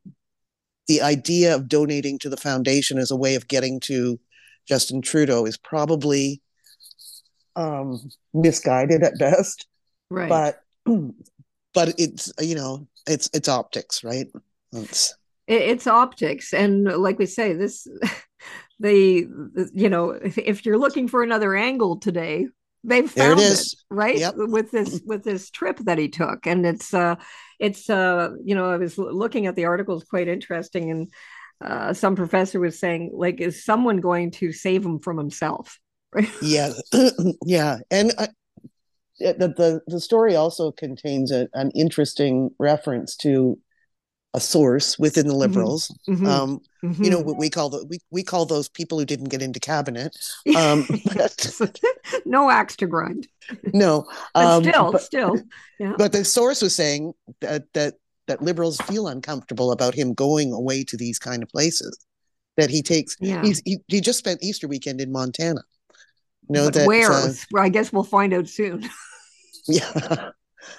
the 0.88 1.02
idea 1.02 1.54
of 1.54 1.68
donating 1.68 2.18
to 2.18 2.28
the 2.28 2.36
foundation 2.36 2.98
as 2.98 3.12
a 3.12 3.16
way 3.16 3.36
of 3.36 3.46
getting 3.46 3.78
to 3.78 4.18
Justin 4.66 5.02
Trudeau 5.02 5.46
is 5.46 5.56
probably 5.56 6.42
um, 7.54 8.10
misguided 8.34 9.02
at 9.02 9.18
best. 9.18 9.66
Right. 10.10 10.28
But 10.28 10.62
but 11.74 11.94
it's 11.98 12.32
you 12.40 12.54
know 12.54 12.86
it's 13.06 13.30
it's 13.32 13.48
optics, 13.48 14.04
right? 14.04 14.26
It's 14.72 15.14
it's 15.46 15.86
optics, 15.86 16.52
and 16.52 16.84
like 16.84 17.18
we 17.18 17.26
say, 17.26 17.52
this 17.54 17.86
the 18.80 19.28
you 19.74 19.88
know 19.88 20.10
if, 20.10 20.38
if 20.38 20.64
you're 20.64 20.78
looking 20.78 21.08
for 21.08 21.22
another 21.22 21.54
angle 21.54 21.96
today, 21.96 22.46
they've 22.84 23.10
found 23.10 23.40
it, 23.40 23.60
it, 23.60 23.74
right? 23.90 24.18
Yep. 24.18 24.34
with 24.36 24.70
this 24.70 25.00
with 25.06 25.24
this 25.24 25.50
trip 25.50 25.78
that 25.80 25.98
he 25.98 26.08
took. 26.08 26.46
And 26.46 26.64
it's 26.66 26.92
uh 26.94 27.16
it's 27.58 27.90
uh 27.90 28.30
you 28.42 28.54
know 28.54 28.70
i 28.70 28.76
was 28.76 28.96
looking 28.96 29.46
at 29.46 29.56
the 29.56 29.66
articles 29.66 30.04
quite 30.04 30.28
interesting. 30.28 30.90
And 30.90 31.12
uh 31.62 31.92
some 31.92 32.16
professor 32.16 32.60
was 32.60 32.78
saying 32.78 33.10
like 33.14 33.40
is 33.40 33.64
someone 33.64 33.98
going 33.98 34.30
to 34.32 34.52
save 34.52 34.84
him 34.84 34.98
from 35.00 35.18
himself? 35.18 35.78
Right 36.12 36.30
yeah. 36.42 36.72
Yeah. 37.44 37.78
And 37.90 38.12
I, 38.18 38.28
the, 39.20 39.54
the 39.56 39.80
the 39.86 40.00
story 40.00 40.34
also 40.34 40.72
contains 40.72 41.30
a, 41.30 41.48
an 41.54 41.70
interesting 41.72 42.50
reference 42.58 43.16
to 43.18 43.58
a 44.34 44.40
source 44.40 44.98
within 44.98 45.26
the 45.26 45.32
mm-hmm. 45.32 45.40
liberals. 45.40 45.94
Mm-hmm. 46.08 46.26
Um, 46.26 46.60
mm-hmm. 46.84 47.02
You 47.02 47.10
know 47.10 47.20
what 47.20 47.36
we 47.36 47.50
call 47.50 47.70
the 47.70 47.84
we, 47.88 47.98
we 48.10 48.22
call 48.22 48.46
those 48.46 48.68
people 48.68 48.98
who 48.98 49.04
didn't 49.04 49.28
get 49.28 49.42
into 49.42 49.60
cabinet. 49.60 50.16
Um, 50.56 50.86
but, 51.14 51.78
no 52.24 52.50
axe 52.50 52.76
to 52.76 52.86
grind. 52.86 53.28
No, 53.72 54.06
um, 54.34 54.62
but 54.62 54.70
still, 54.70 54.92
but, 54.92 55.02
still, 55.02 55.36
yeah. 55.78 55.94
But 55.96 56.12
the 56.12 56.24
source 56.24 56.62
was 56.62 56.74
saying 56.74 57.12
that 57.40 57.64
that 57.74 57.94
that 58.26 58.42
liberals 58.42 58.78
feel 58.82 59.08
uncomfortable 59.08 59.72
about 59.72 59.94
him 59.94 60.14
going 60.14 60.52
away 60.52 60.84
to 60.84 60.96
these 60.96 61.18
kind 61.18 61.42
of 61.42 61.48
places. 61.48 61.98
That 62.56 62.68
he 62.68 62.82
takes. 62.82 63.16
Yeah. 63.20 63.42
He's, 63.42 63.62
he 63.64 63.78
he 63.88 64.00
just 64.00 64.18
spent 64.18 64.42
Easter 64.42 64.68
weekend 64.68 65.00
in 65.00 65.12
Montana. 65.12 65.62
You 66.48 66.54
know 66.54 66.70
that, 66.70 66.86
where? 66.86 67.12
Uh, 67.12 67.32
I 67.56 67.68
guess 67.68 67.92
we'll 67.92 68.02
find 68.02 68.34
out 68.34 68.48
soon. 68.48 68.88
yeah, 69.68 70.30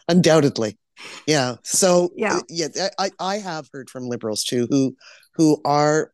undoubtedly. 0.07 0.77
Yeah. 1.25 1.55
So 1.63 2.11
yeah. 2.15 2.41
yeah 2.47 2.89
i 2.99 3.09
i 3.19 3.37
have 3.37 3.67
heard 3.73 3.89
from 3.89 4.07
liberals 4.07 4.43
too 4.43 4.67
who 4.69 4.95
who 5.33 5.59
are 5.65 6.11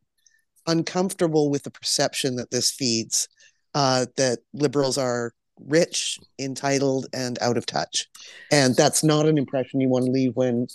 uncomfortable 0.65 1.49
with 1.49 1.63
the 1.63 1.71
perception 1.71 2.35
that 2.37 2.51
this 2.51 2.71
feeds 2.71 3.27
uh 3.73 4.05
that 4.15 4.39
liberals 4.53 4.97
are 4.97 5.33
rich 5.59 6.19
entitled 6.39 7.07
and 7.13 7.37
out 7.41 7.57
of 7.57 7.65
touch. 7.65 8.05
And 8.51 8.75
that's 8.75 9.03
not 9.03 9.25
an 9.25 9.37
impression 9.37 9.81
you 9.81 9.89
want 9.89 10.05
to 10.05 10.11
leave 10.11 10.35
when 10.35 10.67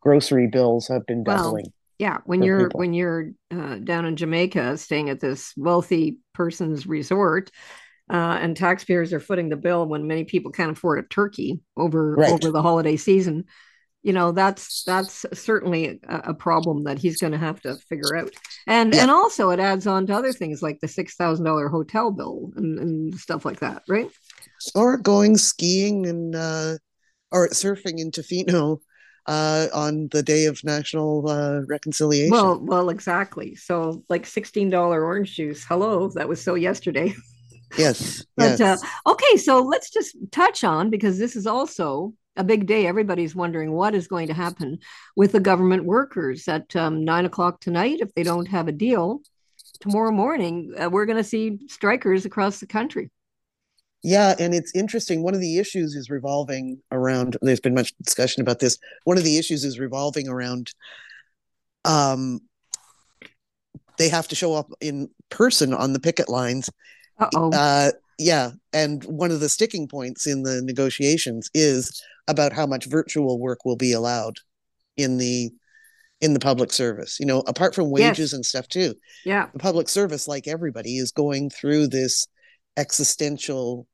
grocery 0.00 0.46
bills 0.46 0.88
have 0.88 1.06
been 1.06 1.22
doubling 1.22 1.64
well, 1.64 1.72
yeah 1.98 2.18
when 2.24 2.42
you're 2.42 2.64
people. 2.64 2.78
when 2.80 2.92
you're 2.92 3.30
uh, 3.52 3.76
down 3.76 4.04
in 4.04 4.16
jamaica 4.16 4.76
staying 4.76 5.08
at 5.08 5.20
this 5.20 5.54
wealthy 5.56 6.18
person's 6.34 6.88
resort 6.88 7.50
uh, 8.12 8.38
and 8.40 8.56
taxpayers 8.56 9.12
are 9.12 9.20
footing 9.20 9.48
the 9.48 9.56
bill 9.56 9.86
when 9.86 10.06
many 10.06 10.24
people 10.24 10.52
can't 10.52 10.70
afford 10.70 10.98
a 10.98 11.08
turkey 11.08 11.60
over 11.76 12.14
right. 12.14 12.30
over 12.30 12.52
the 12.52 12.62
holiday 12.62 12.96
season 12.96 13.44
you 14.02 14.12
know 14.12 14.32
that's 14.32 14.84
that's 14.84 15.24
certainly 15.32 16.00
a, 16.08 16.16
a 16.30 16.34
problem 16.34 16.84
that 16.84 16.98
he's 16.98 17.18
going 17.18 17.32
to 17.32 17.38
have 17.38 17.60
to 17.60 17.74
figure 17.88 18.16
out 18.16 18.30
and 18.66 18.94
yeah. 18.94 19.02
and 19.02 19.10
also 19.10 19.50
it 19.50 19.58
adds 19.58 19.86
on 19.86 20.06
to 20.06 20.14
other 20.14 20.32
things 20.32 20.62
like 20.62 20.78
the 20.80 20.86
$6000 20.86 21.70
hotel 21.70 22.10
bill 22.10 22.52
and, 22.56 22.78
and 22.78 23.14
stuff 23.14 23.44
like 23.44 23.60
that 23.60 23.82
right 23.88 24.10
or 24.74 24.98
going 24.98 25.36
skiing 25.36 26.06
and 26.06 26.36
uh 26.36 26.76
or 27.32 27.48
surfing 27.48 27.98
in 27.98 28.10
Tofino 28.10 28.78
uh, 29.26 29.68
on 29.72 30.08
the 30.12 30.22
day 30.22 30.46
of 30.46 30.62
national 30.64 31.28
uh, 31.28 31.60
reconciliation. 31.66 32.30
Well, 32.30 32.60
well, 32.60 32.90
exactly. 32.90 33.54
So, 33.54 34.04
like 34.08 34.26
sixteen 34.26 34.70
dollar 34.70 35.04
orange 35.04 35.34
juice. 35.34 35.64
Hello, 35.64 36.08
that 36.14 36.28
was 36.28 36.42
so 36.42 36.54
yesterday. 36.54 37.14
Yes. 37.76 38.24
but 38.36 38.58
yes. 38.58 38.82
Uh, 38.82 39.12
okay, 39.12 39.36
so 39.36 39.60
let's 39.60 39.90
just 39.90 40.16
touch 40.30 40.64
on 40.64 40.90
because 40.90 41.18
this 41.18 41.36
is 41.36 41.46
also 41.46 42.14
a 42.36 42.44
big 42.44 42.66
day. 42.66 42.86
Everybody's 42.86 43.34
wondering 43.34 43.72
what 43.72 43.94
is 43.94 44.06
going 44.06 44.28
to 44.28 44.34
happen 44.34 44.78
with 45.16 45.32
the 45.32 45.40
government 45.40 45.84
workers 45.84 46.48
at 46.48 46.74
um, 46.76 47.04
nine 47.04 47.24
o'clock 47.24 47.60
tonight 47.60 47.98
if 48.00 48.12
they 48.14 48.22
don't 48.22 48.46
have 48.46 48.68
a 48.68 48.72
deal. 48.72 49.20
Tomorrow 49.80 50.12
morning, 50.12 50.74
uh, 50.80 50.88
we're 50.88 51.06
going 51.06 51.18
to 51.18 51.24
see 51.24 51.58
strikers 51.68 52.24
across 52.24 52.60
the 52.60 52.66
country. 52.66 53.10
Yeah, 54.04 54.34
and 54.38 54.52
it's 54.52 54.74
interesting. 54.74 55.22
One 55.22 55.34
of 55.34 55.40
the 55.40 55.58
issues 55.58 55.94
is 55.94 56.10
revolving 56.10 56.80
around. 56.90 57.36
There's 57.40 57.60
been 57.60 57.74
much 57.74 57.92
discussion 58.02 58.40
about 58.42 58.58
this. 58.58 58.78
One 59.04 59.16
of 59.16 59.24
the 59.24 59.38
issues 59.38 59.64
is 59.64 59.78
revolving 59.78 60.28
around. 60.28 60.72
Um, 61.84 62.40
they 63.98 64.08
have 64.08 64.26
to 64.28 64.34
show 64.34 64.54
up 64.54 64.72
in 64.80 65.10
person 65.30 65.72
on 65.72 65.92
the 65.92 66.00
picket 66.00 66.28
lines 66.28 66.68
uh-oh. 67.18 67.50
Uh, 67.52 67.90
yeah. 68.18 68.50
And 68.72 69.02
one 69.04 69.30
of 69.30 69.40
the 69.40 69.48
sticking 69.48 69.88
points 69.88 70.26
in 70.26 70.42
the 70.42 70.62
negotiations 70.62 71.50
is 71.54 72.02
about 72.28 72.52
how 72.52 72.66
much 72.66 72.86
virtual 72.86 73.38
work 73.38 73.64
will 73.64 73.76
be 73.76 73.92
allowed 73.92 74.36
in 74.96 75.18
the 75.18 75.50
in 76.20 76.34
the 76.34 76.40
public 76.40 76.72
service 76.72 77.18
you 77.18 77.26
know 77.26 77.40
apart 77.48 77.74
from 77.74 77.90
wages 77.90 78.18
yes. 78.18 78.32
and 78.32 78.46
stuff 78.46 78.68
too 78.68 78.94
yeah 79.24 79.48
the 79.52 79.58
public 79.58 79.88
service 79.88 80.28
like 80.28 80.46
everybody 80.46 80.96
is 80.96 81.10
going 81.10 81.50
through 81.50 81.88
this 81.88 82.26
existential 82.76 83.86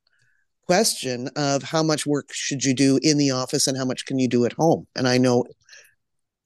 question 0.67 1.29
of 1.37 1.63
how 1.63 1.83
much 1.83 2.07
work 2.07 2.29
should 2.31 2.63
you 2.63 2.75
do 2.75 3.01
in 3.03 3.17
the 3.17 3.31
office 3.31 3.67
and 3.67 3.79
how 3.79 3.85
much 3.85 4.05
can 4.05 4.19
you 4.19 4.29
do 4.29 4.45
at 4.45 4.53
home 4.53 4.87
and 4.95 5.09
i 5.09 5.17
know 5.17 5.45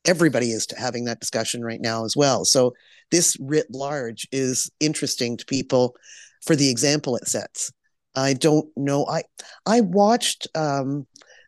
everybody 0.05 0.53
is 0.53 0.67
having 0.79 1.05
that 1.05 1.21
discussion 1.21 1.65
right 1.65 1.81
now 1.81 2.05
as 2.05 2.15
well 2.17 2.45
so 2.45 2.73
this 3.11 3.37
writ 3.41 3.67
large 3.71 4.27
is 4.31 4.71
interesting 4.79 5.37
to 5.37 5.45
people 5.47 5.97
for 6.45 6.57
the 6.57 6.71
example 6.71 7.17
it 7.17 7.29
sets. 7.29 7.73
I 8.15 8.35
don't 8.35 8.69
know. 8.77 9.07
I 9.07 9.23
I 9.67 9.81
watched 9.81 10.47
um, 10.55 11.07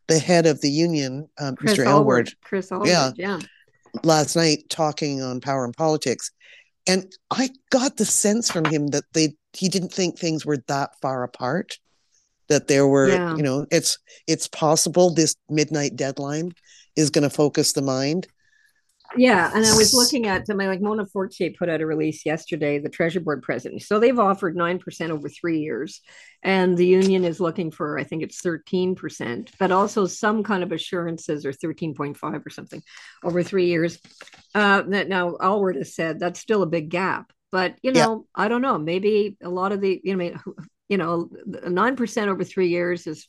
the 0.09 0.19
head 0.19 0.47
of 0.47 0.61
the 0.61 0.71
union, 0.71 1.29
um, 1.39 1.57
Mr. 1.57 1.59
Chris 1.59 1.79
Aylward, 1.81 2.33
yeah, 2.85 3.11
yeah, 3.17 3.41
last 4.03 4.37
night 4.37 4.71
talking 4.71 5.23
on 5.23 5.41
Power 5.41 5.65
and 5.65 5.77
Politics, 5.77 6.31
and 6.87 7.13
I 7.31 7.51
got 7.71 7.97
the 7.97 8.05
sense 8.05 8.51
from 8.51 8.65
him 8.65 8.89
that 8.89 9.05
they 9.13 9.37
he 9.53 9.69
didn't 9.69 9.93
think 9.93 10.19
things 10.19 10.45
were 10.45 10.59
that 10.69 10.91
far 11.01 11.23
apart. 11.23 11.79
That 12.49 12.69
there 12.69 12.87
were, 12.87 13.09
yeah. 13.09 13.37
you 13.37 13.43
know, 13.43 13.67
it's 13.71 13.99
it's 14.27 14.47
possible 14.49 15.11
this 15.11 15.35
midnight 15.49 15.97
deadline 15.97 16.53
is 16.97 17.11
going 17.11 17.29
to 17.29 17.35
focus 17.35 17.73
the 17.73 17.83
mind. 17.83 18.27
Yeah, 19.17 19.51
and 19.55 19.65
I 19.65 19.77
was 19.77 19.93
looking 19.95 20.27
at 20.27 20.49
my 20.49 20.67
like 20.67 20.81
Mona 20.81 21.07
Fortier 21.07 21.51
put 21.59 21.69
out 21.69 21.81
a 21.81 21.87
release 21.87 22.25
yesterday, 22.27 22.79
the 22.79 22.89
Treasury 22.89 23.23
Board 23.23 23.43
president. 23.43 23.83
So 23.83 23.99
they've 23.99 24.19
offered 24.19 24.57
nine 24.57 24.79
percent 24.79 25.13
over 25.13 25.29
three 25.29 25.61
years, 25.61 26.01
and 26.43 26.77
the 26.77 26.87
union 26.87 27.25
is 27.25 27.41
looking 27.41 27.71
for 27.71 27.99
I 27.99 28.05
think 28.05 28.23
it's 28.23 28.41
thirteen 28.41 28.95
percent, 28.95 29.51
but 29.59 29.73
also 29.73 30.07
some 30.07 30.43
kind 30.43 30.63
of 30.63 30.73
assurances 30.73 31.47
or 31.47 31.53
thirteen 31.53 31.95
point 31.95 32.17
five 32.17 32.45
or 32.45 32.51
something 32.51 32.83
over 33.23 33.43
three 33.43 33.67
years. 33.67 33.99
Uh, 34.55 34.83
that 34.83 35.09
now 35.09 35.37
Aylward 35.41 35.77
has 35.77 35.95
said 35.95 36.19
that's 36.19 36.41
still 36.41 36.63
a 36.63 36.67
big 36.67 36.91
gap, 36.91 37.33
but 37.53 37.77
you 37.83 37.93
know 37.93 38.27
yeah. 38.37 38.45
I 38.45 38.49
don't 38.49 38.63
know. 38.63 38.79
Maybe 38.79 39.37
a 39.43 39.49
lot 39.49 39.73
of 39.73 39.81
the 39.81 40.01
you 40.03 40.17
know 40.17 40.33
you 40.89 40.99
know 40.99 41.31
nine 41.67 41.97
percent 41.97 42.31
over 42.31 42.45
three 42.45 42.69
years 42.69 43.07
is 43.07 43.29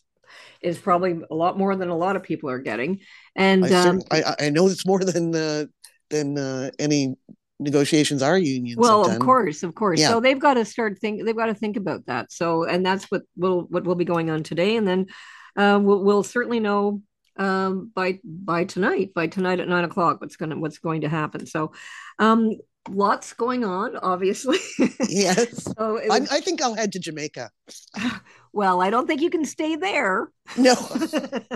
is 0.62 0.77
probably 0.77 1.20
a 1.30 1.36
lot 1.36 1.58
more 1.58 1.75
than 1.75 1.89
a 1.89 1.98
lot 1.98 2.15
of 2.15 2.24
people 2.24 2.50
are 2.50 2.60
getting. 2.60 3.00
And 3.36 3.65
I, 3.65 3.88
um, 3.88 4.01
I, 4.12 4.36
I 4.39 4.50
know 4.50 4.68
it's 4.68 4.86
more 4.86 5.04
than 5.04 5.36
uh, 5.36 5.65
than 6.10 6.38
uh, 6.38 6.72
any 6.80 7.16
negotiations 7.60 8.22
our 8.22 8.38
unions. 8.38 8.78
Well, 8.78 9.10
of 9.10 9.20
course, 9.20 9.64
of 9.64 9.76
course. 9.76 10.00
Yeah. 10.00 10.10
So 10.10 10.20
they've 10.20 10.40
got 10.40 10.56
to 10.56 10.66
start 10.66 11.00
think. 11.00 11.24
They've 11.24 11.36
got 11.36 11.48
to 11.48 11.54
think 11.54 11.78
about 11.78 12.06
that. 12.08 12.32
So, 12.32 12.64
and 12.64 12.86
that's 12.86 13.06
what 13.06 13.24
will 13.38 13.64
what 13.64 13.84
will 13.86 13.96
be 13.96 14.06
going 14.06 14.30
on 14.30 14.44
today, 14.44 14.76
and 14.76 14.88
then 14.88 15.08
uh, 15.56 15.80
we'll, 15.82 16.04
we'll 16.04 16.24
certainly 16.24 16.60
know 16.60 17.02
um, 17.38 17.92
by 17.94 18.20
by 18.24 18.66
tonight. 18.66 19.14
By 19.14 19.28
tonight 19.28 19.60
at 19.60 19.68
nine 19.68 19.84
o'clock, 19.84 20.22
what's 20.22 20.36
gonna 20.36 20.58
what's 20.58 20.80
going 20.80 21.02
to 21.02 21.10
happen. 21.10 21.46
So, 21.46 21.74
um, 22.20 22.52
lots 22.89 23.34
going 23.34 23.63
on, 23.63 23.98
obviously. 23.98 24.58
yes. 25.10 25.63
so 25.63 25.94
was, 25.94 26.30
I, 26.32 26.38
I, 26.38 26.39
think 26.42 26.62
I'll 26.62 26.75
head 26.75 26.92
to 26.94 27.00
Jamaica. 27.00 27.51
Well, 28.56 28.82
I 28.82 28.89
don't 28.89 29.06
think 29.06 29.20
you 29.20 29.30
can 29.30 29.44
stay 29.44 29.75
there. 29.75 30.30
No. 30.56 30.75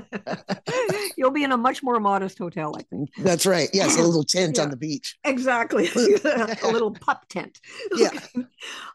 You'll 1.18 1.32
be 1.32 1.46
in 1.46 1.54
a 1.54 1.58
much 1.58 1.82
more 1.82 1.98
modest 2.02 2.38
hotel, 2.38 2.76
I 2.78 2.82
think. 2.82 3.12
That's 3.20 3.46
right. 3.46 3.70
Yes, 3.72 3.98
a 3.98 4.02
little 4.02 4.26
tent 4.26 4.58
yeah, 4.58 4.64
on 4.64 4.70
the 4.70 4.76
beach. 4.76 5.18
Exactly. 5.24 5.88
a 5.88 6.68
little 6.70 6.92
pup 6.92 7.26
tent. 7.30 7.58
Yeah. 7.96 8.10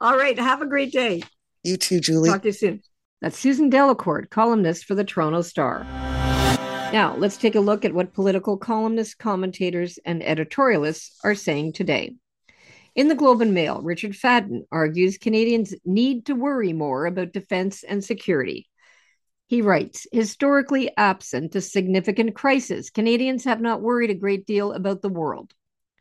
All 0.03 0.19
right. 0.19 0.38
Have 0.38 0.61
a 0.61 0.67
great 0.67 0.93
day. 0.93 1.23
You 1.62 1.79
too, 1.79 1.99
Julie. 1.99 2.29
Talk 2.29 2.43
to 2.43 2.49
you 2.49 2.53
soon. 2.53 2.83
That's 3.23 3.38
Susan 3.38 3.71
Delacourt, 3.71 4.29
columnist 4.29 4.85
for 4.85 4.95
the 4.95 5.05
Toronto 5.05 5.41
Star. 5.41 5.85
Now, 6.93 7.17
let's 7.17 7.38
take 7.38 7.55
a 7.55 7.61
look 7.61 7.87
at 7.87 7.95
what 7.95 8.12
political 8.12 8.59
columnists, 8.59 9.14
commentators, 9.14 9.99
and 10.05 10.21
editorialists 10.21 11.14
are 11.25 11.35
saying 11.35 11.73
today. 11.73 12.17
In 12.95 13.09
the 13.09 13.17
Globe 13.17 13.41
and 13.41 13.53
Mail, 13.53 13.81
Richard 13.83 14.13
Fadden 14.13 14.67
argues 14.71 15.19
Canadians 15.19 15.75
need 15.85 16.27
to 16.27 16.35
worry 16.35 16.73
more 16.73 17.07
about 17.07 17.33
defense 17.33 17.83
and 17.83 18.05
security. 18.05 18.69
He 19.47 19.63
writes 19.63 20.07
Historically 20.13 20.91
absent 20.97 21.57
a 21.57 21.61
significant 21.61 22.37
crisis, 22.37 22.91
Canadians 22.91 23.45
have 23.45 23.61
not 23.61 23.83
worried 23.83 24.11
a 24.11 24.15
great 24.15 24.47
deal 24.47 24.73
about 24.73 25.03
the 25.03 25.09
world. 25.09 25.55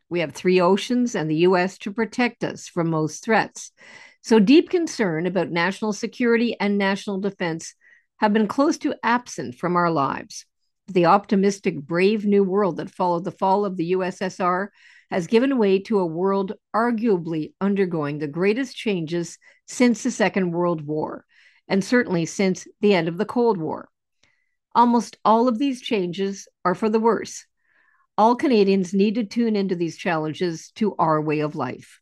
We 0.08 0.20
have 0.20 0.32
three 0.32 0.60
oceans 0.60 1.16
and 1.16 1.28
the 1.28 1.38
U.S. 1.48 1.78
to 1.78 1.92
protect 1.92 2.44
us 2.44 2.68
from 2.68 2.90
most 2.90 3.24
threats. 3.24 3.72
So, 4.22 4.38
deep 4.38 4.70
concern 4.70 5.26
about 5.26 5.50
national 5.50 5.92
security 5.94 6.56
and 6.60 6.78
national 6.78 7.18
defense 7.18 7.74
have 8.18 8.32
been 8.32 8.46
close 8.46 8.78
to 8.78 8.94
absent 9.02 9.56
from 9.56 9.74
our 9.74 9.90
lives. 9.90 10.46
The 10.86 11.06
optimistic, 11.06 11.80
brave 11.80 12.24
new 12.24 12.44
world 12.44 12.76
that 12.76 12.90
followed 12.90 13.24
the 13.24 13.32
fall 13.32 13.64
of 13.64 13.76
the 13.76 13.92
USSR 13.92 14.68
has 15.14 15.28
given 15.28 15.58
way 15.58 15.78
to 15.78 16.00
a 16.00 16.06
world 16.06 16.54
arguably 16.74 17.52
undergoing 17.60 18.18
the 18.18 18.26
greatest 18.26 18.76
changes 18.76 19.38
since 19.64 20.02
the 20.02 20.10
Second 20.10 20.50
World 20.50 20.84
War, 20.84 21.24
and 21.68 21.84
certainly 21.84 22.26
since 22.26 22.66
the 22.80 22.94
end 22.94 23.06
of 23.06 23.16
the 23.16 23.24
Cold 23.24 23.56
War. 23.56 23.88
Almost 24.74 25.16
all 25.24 25.46
of 25.46 25.58
these 25.58 25.80
changes 25.80 26.48
are 26.64 26.74
for 26.74 26.88
the 26.88 26.98
worse. 26.98 27.46
All 28.18 28.34
Canadians 28.34 28.92
need 28.92 29.14
to 29.14 29.24
tune 29.24 29.54
into 29.54 29.76
these 29.76 29.96
challenges 29.96 30.72
to 30.72 30.96
our 30.96 31.20
way 31.20 31.40
of 31.40 31.54
life. 31.54 32.00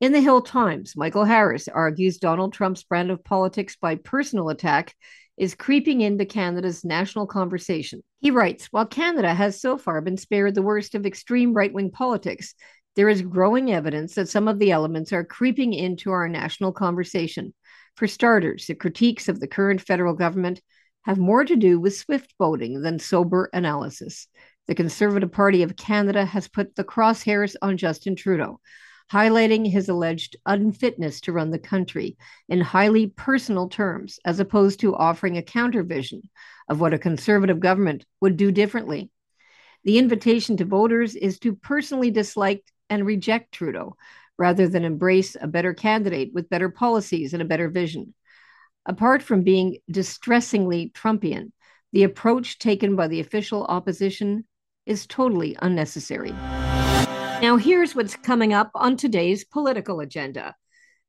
In 0.00 0.10
the 0.10 0.20
Hill 0.20 0.42
Times, 0.42 0.96
Michael 0.96 1.24
Harris 1.24 1.68
argues 1.68 2.18
Donald 2.18 2.52
Trump's 2.52 2.82
brand 2.82 3.12
of 3.12 3.22
politics 3.22 3.76
by 3.80 3.94
personal 3.94 4.48
attack 4.48 4.96
is 5.36 5.54
creeping 5.54 6.00
into 6.00 6.24
Canada's 6.24 6.84
national 6.84 7.26
conversation. 7.26 8.02
He 8.20 8.30
writes 8.30 8.66
While 8.66 8.86
Canada 8.86 9.34
has 9.34 9.60
so 9.60 9.76
far 9.76 10.00
been 10.00 10.16
spared 10.16 10.54
the 10.54 10.62
worst 10.62 10.94
of 10.94 11.06
extreme 11.06 11.52
right 11.52 11.72
wing 11.72 11.90
politics, 11.90 12.54
there 12.94 13.08
is 13.08 13.22
growing 13.22 13.70
evidence 13.72 14.14
that 14.14 14.28
some 14.28 14.48
of 14.48 14.58
the 14.58 14.70
elements 14.70 15.12
are 15.12 15.24
creeping 15.24 15.74
into 15.74 16.10
our 16.10 16.28
national 16.28 16.72
conversation. 16.72 17.52
For 17.96 18.06
starters, 18.06 18.66
the 18.66 18.74
critiques 18.74 19.28
of 19.28 19.40
the 19.40 19.46
current 19.46 19.80
federal 19.80 20.14
government 20.14 20.60
have 21.04 21.18
more 21.18 21.44
to 21.44 21.56
do 21.56 21.78
with 21.78 21.96
swift 21.96 22.34
boating 22.38 22.82
than 22.82 22.98
sober 22.98 23.50
analysis. 23.52 24.26
The 24.66 24.74
Conservative 24.74 25.30
Party 25.30 25.62
of 25.62 25.76
Canada 25.76 26.24
has 26.24 26.48
put 26.48 26.74
the 26.74 26.84
crosshairs 26.84 27.54
on 27.62 27.76
Justin 27.76 28.16
Trudeau, 28.16 28.60
highlighting 29.12 29.70
his 29.70 29.88
alleged 29.88 30.36
unfitness 30.46 31.20
to 31.22 31.32
run 31.32 31.50
the 31.50 31.58
country 31.58 32.16
in 32.48 32.60
highly 32.60 33.06
personal 33.06 33.68
terms, 33.68 34.18
as 34.24 34.40
opposed 34.40 34.80
to 34.80 34.96
offering 34.96 35.36
a 35.36 35.42
counter 35.42 35.82
vision 35.82 36.22
of 36.68 36.80
what 36.80 36.94
a 36.94 36.98
conservative 36.98 37.60
government 37.60 38.04
would 38.20 38.36
do 38.36 38.50
differently. 38.50 39.10
The 39.84 39.98
invitation 39.98 40.56
to 40.56 40.64
voters 40.64 41.14
is 41.14 41.38
to 41.40 41.54
personally 41.54 42.10
dislike 42.10 42.64
and 42.90 43.06
reject 43.06 43.52
Trudeau 43.52 43.96
rather 44.38 44.68
than 44.68 44.84
embrace 44.84 45.36
a 45.40 45.46
better 45.46 45.72
candidate 45.72 46.32
with 46.34 46.50
better 46.50 46.68
policies 46.68 47.32
and 47.32 47.40
a 47.40 47.46
better 47.46 47.68
vision. 47.68 48.14
Apart 48.84 49.22
from 49.22 49.42
being 49.42 49.78
distressingly 49.90 50.90
Trumpian, 50.94 51.52
the 51.92 52.02
approach 52.02 52.58
taken 52.58 52.96
by 52.96 53.08
the 53.08 53.20
official 53.20 53.64
opposition 53.64 54.44
is 54.84 55.06
totally 55.06 55.56
unnecessary. 55.62 56.34
Now, 57.42 57.58
here's 57.58 57.94
what's 57.94 58.16
coming 58.16 58.54
up 58.54 58.70
on 58.74 58.96
today's 58.96 59.44
political 59.44 60.00
agenda. 60.00 60.56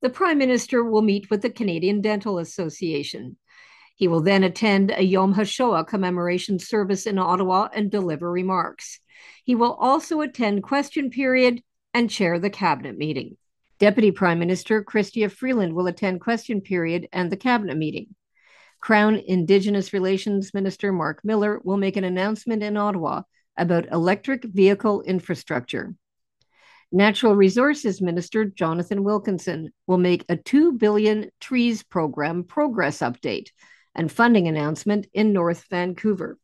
The 0.01 0.09
Prime 0.09 0.37
Minister 0.37 0.83
will 0.83 1.01
meet 1.01 1.29
with 1.31 1.41
the 1.41 1.49
Canadian 1.49 2.01
Dental 2.01 2.37
Association. 2.37 3.37
He 3.95 4.07
will 4.07 4.21
then 4.21 4.43
attend 4.43 4.91
a 4.91 5.03
Yom 5.03 5.33
HaShoah 5.33 5.87
commemoration 5.87 6.59
service 6.59 7.07
in 7.07 7.17
Ottawa 7.17 7.69
and 7.73 7.89
deliver 7.89 8.29
remarks. 8.29 8.99
He 9.45 9.55
will 9.55 9.73
also 9.73 10.21
attend 10.21 10.63
question 10.63 11.09
period 11.09 11.61
and 11.93 12.09
chair 12.09 12.39
the 12.39 12.49
cabinet 12.49 12.97
meeting. 12.97 13.37
Deputy 13.79 14.11
Prime 14.11 14.37
Minister 14.37 14.83
Chrystia 14.83 15.31
Freeland 15.31 15.73
will 15.73 15.87
attend 15.87 16.21
question 16.21 16.61
period 16.61 17.07
and 17.13 17.31
the 17.31 17.37
cabinet 17.37 17.77
meeting. 17.77 18.13
Crown 18.81 19.15
Indigenous 19.15 19.93
Relations 19.93 20.53
Minister 20.53 20.91
Mark 20.91 21.21
Miller 21.23 21.59
will 21.63 21.77
make 21.77 21.95
an 21.95 22.03
announcement 22.03 22.61
in 22.63 22.75
Ottawa 22.75 23.21
about 23.57 23.91
electric 23.91 24.43
vehicle 24.43 25.01
infrastructure. 25.01 25.95
Natural 26.91 27.35
Resources 27.35 28.01
Minister 28.01 28.45
Jonathan 28.45 29.03
Wilkinson 29.03 29.71
will 29.87 29.97
make 29.97 30.23
a 30.29 30.37
2 30.37 30.73
billion 30.73 31.29
trees 31.41 31.83
program 31.83 32.45
progress 32.45 32.99
update 32.99 33.49
and 33.93 34.09
funding 34.09 34.47
announcement 34.47 35.05
in 35.13 35.33
North 35.33 35.65
Vancouver. 35.69 36.37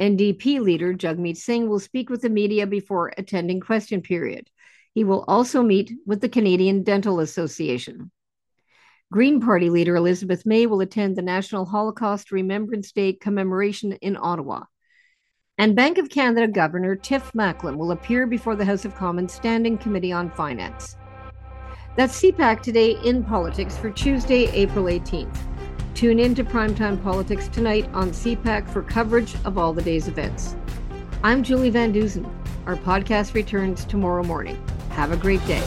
NDP 0.00 0.60
leader 0.60 0.94
Jagmeet 0.94 1.36
Singh 1.36 1.68
will 1.68 1.80
speak 1.80 2.10
with 2.10 2.22
the 2.22 2.28
media 2.28 2.66
before 2.66 3.12
attending 3.18 3.60
question 3.60 4.02
period. 4.02 4.48
He 4.94 5.02
will 5.02 5.24
also 5.26 5.62
meet 5.62 5.92
with 6.06 6.20
the 6.20 6.28
Canadian 6.28 6.84
Dental 6.84 7.18
Association. 7.18 8.12
Green 9.10 9.40
Party 9.40 9.68
leader 9.68 9.96
Elizabeth 9.96 10.46
May 10.46 10.66
will 10.66 10.80
attend 10.80 11.16
the 11.16 11.22
National 11.22 11.64
Holocaust 11.64 12.30
Remembrance 12.30 12.92
Day 12.92 13.14
commemoration 13.14 13.92
in 13.94 14.16
Ottawa. 14.16 14.64
And 15.58 15.74
Bank 15.74 15.96
of 15.96 16.10
Canada 16.10 16.46
Governor 16.46 16.94
Tiff 16.96 17.32
Macklem 17.32 17.78
will 17.78 17.92
appear 17.92 18.26
before 18.26 18.56
the 18.56 18.64
House 18.64 18.84
of 18.84 18.94
Commons 18.94 19.32
Standing 19.32 19.78
Committee 19.78 20.12
on 20.12 20.30
Finance. 20.30 20.98
That's 21.96 22.20
CPAC 22.20 22.60
Today 22.60 22.98
in 23.02 23.24
Politics 23.24 23.74
for 23.74 23.90
Tuesday, 23.90 24.50
April 24.52 24.84
18th. 24.84 25.34
Tune 25.94 26.18
in 26.18 26.34
to 26.34 26.44
Primetime 26.44 27.02
Politics 27.02 27.48
tonight 27.48 27.88
on 27.94 28.10
CPAC 28.10 28.68
for 28.68 28.82
coverage 28.82 29.34
of 29.46 29.56
all 29.56 29.72
the 29.72 29.80
day's 29.80 30.08
events. 30.08 30.56
I'm 31.24 31.42
Julie 31.42 31.70
Van 31.70 31.90
Dusen. 31.90 32.30
Our 32.66 32.76
podcast 32.76 33.32
returns 33.32 33.86
tomorrow 33.86 34.22
morning. 34.22 34.62
Have 34.90 35.10
a 35.10 35.16
great 35.16 35.44
day. 35.46 35.62